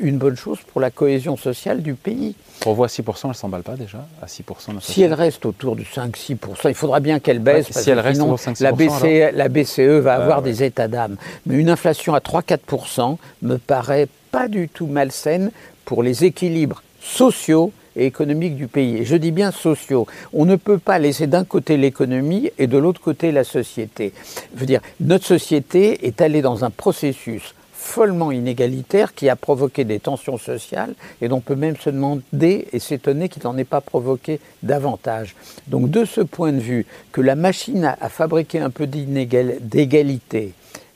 une 0.00 0.18
bonne 0.18 0.36
chose 0.36 0.58
pour 0.72 0.80
la 0.80 0.90
cohésion 0.90 1.36
sociale 1.36 1.82
du 1.82 1.94
pays. 1.94 2.34
Pour 2.60 2.74
vous, 2.74 2.84
à 2.84 2.86
6%, 2.86 3.20
elle 3.24 3.28
ne 3.30 3.34
s'emballe 3.34 3.62
pas 3.62 3.76
déjà 3.76 4.06
À 4.22 4.26
6% 4.26 4.80
Si 4.80 5.02
elle 5.02 5.14
reste 5.14 5.44
autour 5.46 5.76
de 5.76 5.82
5-6%, 5.82 6.68
il 6.68 6.74
faudra 6.74 7.00
bien 7.00 7.18
qu'elle 7.18 7.38
baisse, 7.38 7.68
parce 7.68 7.84
que 7.84 8.12
sinon 8.12 8.36
la, 8.60 8.72
BCE, 8.72 9.34
la, 9.34 9.48
BCE, 9.48 10.00
va 10.00 10.14
avoir 10.14 10.42
des 10.42 10.62
états 10.62 10.88
d'âme. 10.88 11.16
Mais 11.46 11.56
une 11.56 11.70
inflation 11.70 12.14
à 12.14 12.20
3-4% 12.20 13.16
me 13.42 13.56
paraît 13.56 14.08
pas 14.30 14.48
du 14.48 14.68
tout 14.68 14.86
malsaine 14.86 15.50
pour 15.84 16.02
les 16.02 16.24
équilibres 16.24 16.82
sociaux 17.00 17.72
et 17.96 18.06
économiques 18.06 18.56
du 18.56 18.66
pays. 18.66 18.98
Et 18.98 19.04
je 19.04 19.16
dis 19.16 19.30
bien 19.30 19.50
sociaux. 19.50 20.06
On 20.32 20.44
ne 20.44 20.56
peut 20.56 20.78
pas 20.78 20.98
laisser 20.98 21.26
d'un 21.26 21.44
côté 21.44 21.76
l'économie 21.76 22.50
et 22.58 22.66
de 22.66 22.78
l'autre 22.78 23.00
côté 23.00 23.32
la 23.32 23.44
société. 23.44 24.12
Je 24.54 24.60
veux 24.60 24.66
dire, 24.66 24.80
notre 25.00 25.26
société 25.26 26.06
est 26.06 26.20
allée 26.20 26.42
dans 26.42 26.64
un 26.64 26.70
processus 26.70 27.54
follement 27.84 28.32
inégalitaire 28.32 29.14
qui 29.14 29.28
a 29.28 29.36
provoqué 29.36 29.84
des 29.84 30.00
tensions 30.00 30.38
sociales 30.38 30.94
et 31.20 31.28
dont 31.28 31.36
on 31.36 31.40
peut 31.40 31.54
même 31.54 31.76
se 31.76 31.90
demander 31.90 32.66
et 32.72 32.78
s'étonner 32.78 33.28
qu'il 33.28 33.42
n'en 33.44 33.58
ait 33.58 33.64
pas 33.64 33.82
provoqué 33.82 34.40
davantage. 34.62 35.36
Donc 35.68 35.90
de 35.90 36.06
ce 36.06 36.22
point 36.22 36.52
de 36.52 36.60
vue, 36.60 36.86
que 37.12 37.20
la 37.20 37.34
machine 37.34 37.84
à, 37.84 38.08
fabriquer 38.08 38.60
un 38.60 38.70
peu 38.70 38.86
d'égalité, 38.86 40.54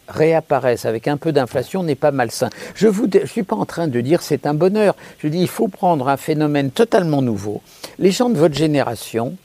réapparaisse 0.09 0.87
avec 0.87 1.09
un 1.09 1.17
peu 1.17 1.33
d'inflation 1.33 1.83
n'est 1.83 1.95
pas 1.95 2.11
malsain. 2.11 2.51
Je 2.75 2.89
ne 2.89 3.27
suis 3.27 3.43
pas 3.43 3.57
en 3.57 3.67
train 3.67 3.89
de 3.89 4.01
dire 4.01 4.23
c'est 4.23 4.47
un 4.47 4.55
bonheur. 4.55 4.95
Je 5.19 5.29
dis 5.29 5.39
il 5.39 5.49
faut 5.49 5.69
prendre 5.69 6.09
un 6.09 6.17
phénomène 6.17 6.71
totalement 6.71 7.23
nouveau. 7.23 7.63
Les 7.99 8.11
gens 8.11 8.31
de 8.31 8.39
votre 8.39 8.55
génération 8.55 9.37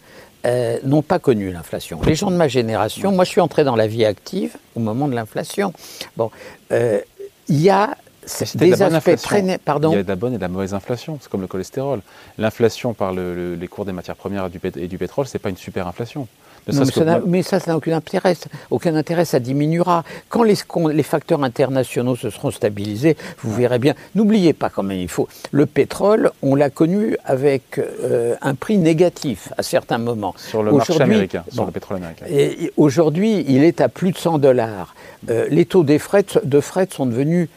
euh, 0.45 0.77
n'ont 0.83 1.01
pas 1.01 1.19
connu 1.19 1.51
l'inflation. 1.51 2.01
Les 2.05 2.15
gens 2.15 2.31
de 2.31 2.35
ma 2.35 2.47
génération, 2.47 3.11
moi 3.11 3.23
je 3.23 3.29
suis 3.29 3.41
entré 3.41 3.63
dans 3.63 3.75
la 3.75 3.87
vie 3.87 4.05
active 4.05 4.57
au 4.75 4.79
moment 4.79 5.07
de 5.07 5.15
l'inflation. 5.15 5.73
Bon, 6.17 6.31
euh, 6.71 6.99
il 7.47 7.61
y 7.61 7.69
a 7.69 7.95
des 8.55 8.81
aspects 8.81 9.15
très 9.15 9.57
Pardon 9.57 9.91
Il 9.91 9.95
y 9.95 9.99
a 9.99 10.03
de 10.03 10.07
la 10.07 10.15
bonne 10.15 10.33
et 10.33 10.37
de 10.37 10.41
la 10.41 10.47
mauvaise 10.47 10.73
inflation, 10.73 11.17
c'est 11.21 11.29
comme 11.29 11.41
le 11.41 11.47
cholestérol. 11.47 12.01
L'inflation 12.37 12.93
par 12.93 13.13
les 13.13 13.67
cours 13.67 13.85
des 13.85 13.91
matières 13.91 14.15
premières 14.15 14.45
et 14.45 14.87
du, 14.87 14.97
pétrole, 14.97 15.27
ce 15.27 15.37
n'est 15.37 15.41
pas 15.41 15.49
une 15.49 15.57
super 15.57 15.87
inflation. 15.87 16.27
Mais, 16.67 17.43
ça, 17.43 17.59
ça 17.59 17.71
n'a 17.71 17.77
aucun 17.77 17.95
intérêt. 17.95 18.35
Aucun 18.69 18.95
intérêt, 18.95 19.25
ça 19.25 19.39
diminuera. 19.39 20.03
Quand 20.29 20.43
les, 20.43 20.55
les, 20.93 21.03
facteurs 21.03 21.43
internationaux 21.43 22.15
se 22.15 22.29
seront 22.29 22.51
stabilisés, 22.51 23.17
vous 23.41 23.53
verrez 23.53 23.79
bien. 23.79 23.95
N'oubliez 24.15 24.53
pas 24.53 24.69
quand 24.69 24.83
même, 24.83 24.99
il 24.99 25.09
faut. 25.09 25.27
Le 25.51 25.65
pétrole, 25.65 26.31
on 26.41 26.55
l'a 26.55 26.69
connu 26.69 27.17
avec 27.25 27.79
euh, 27.79 28.35
un 28.41 28.55
prix 28.55 28.77
négatif 28.77 29.51
à 29.57 29.63
certains 29.63 29.97
moments. 29.97 30.33
Sur 30.37 30.63
le 30.63 30.71
marché 30.71 31.01
américain, 31.01 31.43
sur 31.51 31.65
le 31.65 31.71
pétrole 31.71 31.97
américain. 31.97 32.25
Et, 32.29 32.71
aujourd'hui, 32.77 33.45
il 33.47 33.63
est 33.63 33.81
à 33.81 33.89
plus 33.89 34.11
de 34.11 34.17
100 34.17 34.39
dollars. 34.39 34.95
Euh, 35.29 35.47
les 35.49 35.65
taux 35.65 35.83
de 35.83 35.97
fret 35.97 36.87
sont 36.89 37.05
devenus 37.05 37.49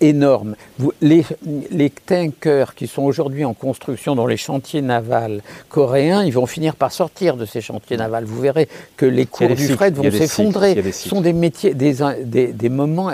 énormes. 0.00 0.56
les, 1.00 1.24
les, 1.70 1.90
tankers 1.90 2.74
qui 2.74 2.86
sont 2.86 3.02
aujourd'hui 3.02 3.44
en 3.44 3.54
construction 3.54 4.14
dans 4.14 4.26
les 4.26 4.36
chantiers 4.36 4.82
navals 4.82 5.42
coréens, 5.68 6.24
ils 6.24 6.32
vont 6.32 6.46
finir 6.46 6.74
par 6.74 6.92
sortir 6.92 7.36
de 7.36 7.44
ces 7.46 7.60
chantiers 7.60 7.96
navals. 7.96 8.24
Vous 8.24 8.40
verrez 8.40 8.68
que 8.96 9.06
les 9.06 9.26
cours 9.26 9.54
du 9.54 9.68
fret 9.68 9.90
vont 9.90 10.10
s'effondrer. 10.10 10.80
Ce 10.92 11.08
sont 11.08 11.20
des 11.20 11.32
métiers, 11.32 11.74
des, 11.74 11.94
des, 12.24 12.68
moments 12.68 13.10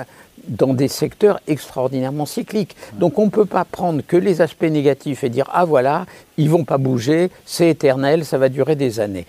dans 0.49 0.75
des 0.75 0.89
secteurs 0.89 1.41
extraordinairement 1.49 2.27
cycliques. 2.27 2.77
Donc 2.95 3.19
on 3.19 3.27
ne 3.27 3.31
peut 3.31 3.47
pas 3.47 3.65
prendre 3.65 4.03
que 4.07 4.17
les 4.17 4.41
aspects 4.41 4.65
négatifs 4.65 5.25
et 5.25 5.29
dire 5.29 5.49
ah 5.53 5.65
voilà, 5.65 6.07
ils 6.37 6.51
vont 6.51 6.65
pas 6.65 6.79
bouger, 6.79 7.31
c'est 7.45 7.69
éternel, 7.69 8.25
ça 8.25 8.39
va 8.39 8.49
durer 8.49 8.77
des 8.77 9.01
années 9.01 9.27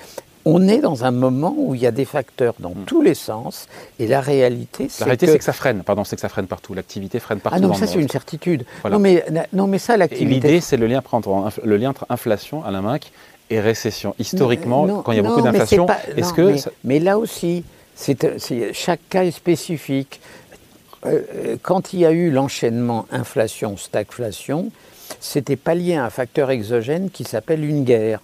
on 0.48 0.68
est 0.68 0.80
dans 0.80 1.04
un 1.04 1.12
moment 1.12 1.54
où 1.58 1.76
il 1.76 1.82
y 1.82 1.88
a 1.88 1.92
des 1.92 2.06
facteurs 2.06 2.56
dans 2.60 2.70
hmm. 2.70 2.86
tous 2.86 3.02
les 3.02 3.14
sens, 3.14 3.68
et 4.00 4.08
la 4.08 4.22
réalité, 4.22 4.88
c'est 4.90 5.02
La 5.02 5.06
réalité, 5.08 5.28
c'est 5.28 5.38
que 5.38 5.44
ça 5.44 5.54
freine, 5.54 5.84
pardon, 5.84 6.04
c'est 6.06 6.16
que 6.16 6.22
ça 6.22 6.30
freine 6.30 6.48
partout, 6.48 6.74
l'activité 6.74 7.20
freine 7.20 7.40
partout. 7.40 7.60
Ah 7.62 7.68
non, 7.68 7.74
ça 7.74 7.86
c'est 7.86 8.00
une 8.00 8.10
certitude. 8.10 8.66
Non, 8.90 9.00
mais, 9.00 9.26
non, 9.52 9.68
mais 9.68 9.78
ça, 9.78 9.98
l'activité... 9.98 10.48
L'idée, 10.48 10.62
c'est 10.62 10.78
le 10.78 10.88
lien, 10.88 11.04
entre, 11.12 11.52
le 11.64 11.78
lien 11.78 11.90
entre 11.90 12.06
inflation 12.10 12.64
à 12.64 12.72
la 12.72 12.82
main 12.82 12.98
et 13.50 13.60
récession. 13.60 14.16
Historiquement, 14.20 15.02
quand 15.02 15.12
il 15.12 15.18
y 15.18 15.20
a 15.20 15.24
beaucoup 15.24 15.42
d'inflation, 15.42 15.86
est-ce 16.16 16.34
que... 16.34 16.56
Mais, 16.86 17.00
là 17.00 17.18
aussi, 17.18 17.66
chaque 18.74 19.02
cas 19.10 19.26
est 19.26 19.32
spécifique. 19.32 20.22
Euh, 21.06 21.58
quand 21.62 21.94
il 21.94 22.00
y 22.00 22.06
a 22.06 22.12
eu 22.12 22.32
l'enchaînement 22.32 23.06
inflation-stagflation, 23.12 24.72
c'était 25.20 25.56
pas 25.56 25.76
lié 25.76 25.96
à 25.96 26.06
un 26.06 26.10
facteur 26.10 26.50
exogène 26.52 27.10
qui 27.10 27.24
s'appelle 27.24 27.64
une 27.64 27.84
guerre 27.84 28.20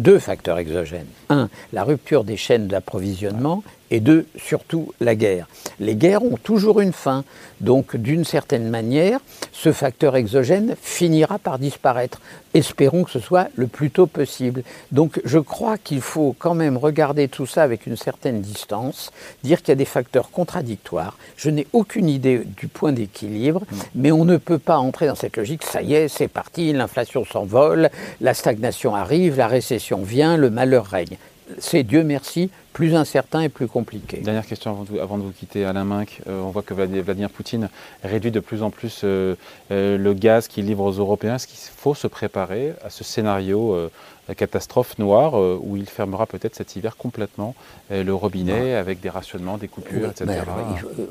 deux 0.00 0.18
facteurs 0.18 0.58
exogènes. 0.58 1.06
Un, 1.28 1.48
la 1.72 1.84
rupture 1.84 2.24
des 2.24 2.36
chaînes 2.36 2.66
d'approvisionnement 2.66 3.62
et 3.90 4.00
deux, 4.00 4.26
surtout 4.36 4.92
la 5.00 5.14
guerre. 5.14 5.48
Les 5.78 5.96
guerres 5.96 6.22
ont 6.22 6.36
toujours 6.36 6.80
une 6.80 6.92
fin, 6.92 7.24
donc 7.60 7.96
d'une 7.96 8.24
certaine 8.24 8.68
manière, 8.68 9.20
ce 9.52 9.72
facteur 9.72 10.16
exogène 10.16 10.76
finira 10.80 11.38
par 11.38 11.58
disparaître. 11.58 12.20
Espérons 12.54 13.04
que 13.04 13.10
ce 13.10 13.20
soit 13.20 13.48
le 13.56 13.66
plus 13.66 13.90
tôt 13.90 14.06
possible. 14.06 14.62
Donc 14.92 15.20
je 15.24 15.38
crois 15.38 15.78
qu'il 15.78 16.00
faut 16.00 16.34
quand 16.38 16.54
même 16.54 16.76
regarder 16.76 17.28
tout 17.28 17.46
ça 17.46 17.62
avec 17.62 17.86
une 17.86 17.96
certaine 17.96 18.40
distance, 18.40 19.12
dire 19.44 19.60
qu'il 19.60 19.68
y 19.68 19.72
a 19.72 19.76
des 19.76 19.84
facteurs 19.84 20.30
contradictoires. 20.30 21.16
Je 21.36 21.50
n'ai 21.50 21.66
aucune 21.72 22.08
idée 22.08 22.42
du 22.56 22.68
point 22.68 22.92
d'équilibre, 22.92 23.60
mm. 23.60 23.76
mais 23.96 24.12
on 24.12 24.24
ne 24.24 24.36
peut 24.36 24.58
pas 24.58 24.78
entrer 24.78 25.06
dans 25.06 25.14
cette 25.14 25.36
logique, 25.36 25.64
ça 25.64 25.82
y 25.82 25.94
est, 25.94 26.08
c'est 26.08 26.28
parti, 26.28 26.72
l'inflation 26.72 27.24
s'envole, 27.24 27.90
la 28.20 28.34
stagnation 28.34 28.94
arrive, 28.94 29.36
la 29.36 29.48
récession 29.48 30.02
vient, 30.02 30.36
le 30.36 30.50
malheur 30.50 30.86
règne 30.86 31.16
c'est 31.58 31.82
Dieu 31.82 32.02
merci 32.04 32.50
plus 32.72 32.94
incertain 32.94 33.40
et 33.42 33.48
plus 33.48 33.66
compliqué. 33.66 34.18
Dernière 34.18 34.46
question 34.46 34.86
avant 35.00 35.18
de, 35.18 35.22
vous 35.22 35.32
quitter, 35.32 35.64
Alain 35.64 35.84
Minck. 35.84 36.22
Euh, 36.28 36.40
on 36.40 36.50
voit 36.50 36.62
que 36.62 36.72
Vladimir 36.72 37.30
Poutine 37.30 37.68
réduit 38.04 38.30
de 38.30 38.40
plus 38.40 38.62
en 38.62 38.70
plus 38.70 39.00
euh, 39.04 39.34
euh, 39.70 39.98
le 39.98 40.14
gaz 40.14 40.46
qu'il 40.46 40.66
livre 40.66 40.84
aux 40.84 40.92
Européens. 40.92 41.34
Est-ce 41.34 41.46
qu'il 41.46 41.58
faut 41.58 41.94
se 41.94 42.06
préparer 42.06 42.72
à 42.84 42.90
ce 42.90 43.04
scénario 43.04 43.90
catastrophe 44.36 44.96
noire 44.98 45.34
où 45.34 45.76
il 45.76 45.86
fermera 45.86 46.24
peut-être 46.24 46.54
cet 46.54 46.76
hiver 46.76 46.96
complètement 46.96 47.56
le 47.90 48.12
robinet 48.12 48.76
avec 48.76 49.00
des 49.00 49.10
rationnements, 49.10 49.58
des 49.58 49.66
coupures, 49.66 50.08
etc. 50.08 50.42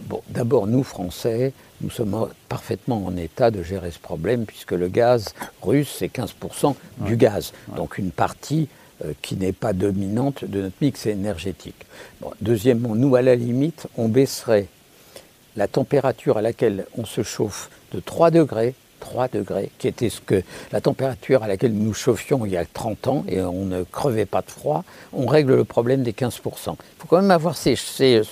bon, 0.04 0.22
D'abord, 0.30 0.68
nous, 0.68 0.84
Français, 0.84 1.52
nous 1.82 1.90
sommes 1.90 2.30
parfaitement 2.48 3.06
en 3.06 3.18
état 3.18 3.52
de 3.52 3.62
gérer 3.62 3.92
ce 3.92 4.00
problème 4.00 4.46
puisque 4.46 4.72
le 4.72 4.88
gaz 4.88 5.34
russe, 5.62 5.94
c'est 6.00 6.08
15% 6.08 6.76
du 7.00 7.18
gaz. 7.18 7.52
Donc 7.76 7.98
une 7.98 8.12
partie 8.12 8.70
qui 9.22 9.36
n'est 9.36 9.54
pas 9.54 9.74
dominante 9.74 10.44
de 10.46 10.62
notre 10.64 10.76
mix 10.82 11.06
énergétique. 11.06 11.86
deuxièmement, 12.42 12.96
nous, 12.96 13.16
à 13.16 13.22
la 13.22 13.36
limite, 13.36 13.88
on 13.98 14.08
baisserait 14.08 14.68
la 15.56 15.68
température 15.68 16.38
à 16.38 16.42
laquelle 16.42 16.86
on 16.98 17.06
se 17.06 17.24
chauffe 17.24 17.70
de 17.94 18.00
3 18.00 18.32
degrés 18.32 18.76
3 19.00 19.30
degrés, 19.30 19.72
qui 19.78 19.88
était 19.88 20.10
ce 20.10 20.22
que 20.22 20.44
la 20.72 20.82
température 20.82 21.44
à 21.44 21.48
laquelle 21.48 21.74
nous 21.74 21.94
chauffions 21.94 22.46
il 22.46 22.52
y 22.52 22.58
a 22.58 22.66
30 22.66 23.08
ans 23.08 23.26
et 23.28 23.42
on 23.42 23.66
ne 23.66 23.84
crevait 23.84 24.26
pas 24.26 24.42
de 24.42 24.52
froid, 24.52 24.84
on 25.14 25.26
règle 25.26 25.56
le 25.56 25.64
problème 25.64 26.04
des 26.04 26.12
15%. 26.12 26.42
Il 26.42 26.76
faut 26.98 27.08
quand 27.08 27.22
même 27.22 27.32
avoir 27.32 27.58
ce 27.58 27.76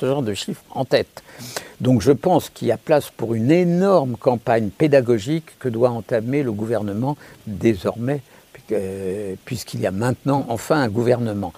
genre 0.02 0.22
de 0.22 0.34
chiffres 0.34 0.64
en 0.72 0.86
tête. 0.86 1.24
Donc 1.82 2.02
je 2.02 2.12
pense 2.12 2.50
qu'il 2.50 2.68
y 2.68 2.72
a 2.72 2.78
place 2.78 3.10
pour 3.10 3.34
une 3.34 3.52
énorme 3.52 4.18
campagne 4.18 4.70
pédagogique 4.70 5.58
que 5.60 5.70
doit 5.70 5.90
entamer 5.90 6.44
le 6.44 6.52
gouvernement 6.52 7.18
désormais 7.46 8.22
euh, 8.72 9.36
puisqu'il 9.46 9.80
y 9.80 9.88
a 9.88 9.92
maintenant 9.92 10.46
enfin 10.50 10.82
un 10.82 10.90
gouvernement. 10.90 11.54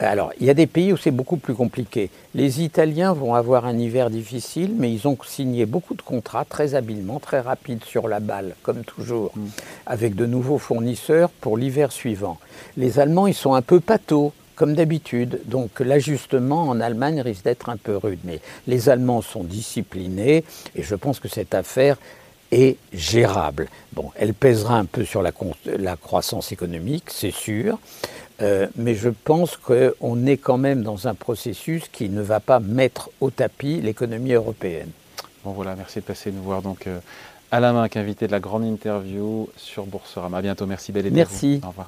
Alors, 0.00 0.32
il 0.40 0.46
y 0.46 0.50
a 0.50 0.54
des 0.54 0.66
pays 0.66 0.92
où 0.92 0.96
c'est 0.96 1.12
beaucoup 1.12 1.36
plus 1.36 1.54
compliqué. 1.54 2.10
Les 2.34 2.62
Italiens 2.62 3.12
vont 3.12 3.34
avoir 3.34 3.64
un 3.64 3.78
hiver 3.78 4.10
difficile, 4.10 4.74
mais 4.76 4.92
ils 4.92 5.06
ont 5.06 5.16
signé 5.24 5.66
beaucoup 5.66 5.94
de 5.94 6.02
contrats 6.02 6.44
très 6.44 6.74
habilement, 6.74 7.20
très 7.20 7.40
rapides 7.40 7.84
sur 7.84 8.08
la 8.08 8.18
balle, 8.18 8.56
comme 8.62 8.82
toujours, 8.82 9.30
mm. 9.36 9.46
avec 9.86 10.16
de 10.16 10.26
nouveaux 10.26 10.58
fournisseurs 10.58 11.30
pour 11.30 11.56
l'hiver 11.56 11.92
suivant. 11.92 12.38
Les 12.76 12.98
Allemands, 12.98 13.28
ils 13.28 13.34
sont 13.34 13.54
un 13.54 13.62
peu 13.62 13.78
pâteaux, 13.78 14.32
comme 14.56 14.74
d'habitude. 14.74 15.40
Donc 15.46 15.80
l'ajustement 15.80 16.68
en 16.68 16.80
Allemagne 16.80 17.20
risque 17.20 17.44
d'être 17.44 17.68
un 17.68 17.76
peu 17.76 17.96
rude. 17.96 18.20
Mais 18.24 18.40
les 18.66 18.88
Allemands 18.88 19.22
sont 19.22 19.44
disciplinés 19.44 20.44
et 20.74 20.82
je 20.82 20.94
pense 20.94 21.20
que 21.20 21.28
cette 21.28 21.54
affaire 21.54 21.98
gérable. 22.92 23.68
Bon, 23.92 24.10
elle 24.16 24.34
pèsera 24.34 24.78
un 24.78 24.84
peu 24.84 25.04
sur 25.04 25.22
la, 25.22 25.32
la 25.66 25.96
croissance 25.96 26.52
économique, 26.52 27.04
c'est 27.08 27.32
sûr, 27.32 27.78
euh, 28.42 28.66
mais 28.76 28.94
je 28.94 29.08
pense 29.08 29.56
qu'on 29.56 30.26
est 30.26 30.36
quand 30.36 30.58
même 30.58 30.82
dans 30.82 31.06
un 31.06 31.14
processus 31.14 31.84
qui 31.92 32.08
ne 32.08 32.22
va 32.22 32.40
pas 32.40 32.60
mettre 32.60 33.10
au 33.20 33.30
tapis 33.30 33.80
l'économie 33.80 34.32
européenne. 34.32 34.90
Bon 35.44 35.52
voilà, 35.52 35.76
merci 35.76 36.00
de 36.00 36.04
passer 36.04 36.32
nous 36.32 36.42
voir 36.42 36.62
donc 36.62 36.86
euh, 36.86 36.98
Alain 37.50 37.72
Minck, 37.72 37.96
invité 37.96 38.26
de 38.26 38.32
la 38.32 38.40
grande 38.40 38.64
interview 38.64 39.48
sur 39.56 39.86
Boursorama. 39.86 40.38
À 40.38 40.42
bientôt, 40.42 40.66
merci 40.66 40.90
belle 40.90 41.10
Merci. 41.12 41.60
Au 41.62 41.68
revoir. 41.68 41.86